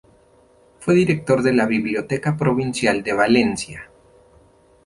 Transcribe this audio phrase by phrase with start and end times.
[0.79, 3.91] Fue director de la Biblioteca Provincial de Valencia.